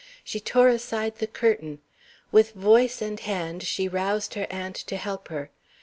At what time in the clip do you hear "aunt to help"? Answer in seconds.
4.49-5.27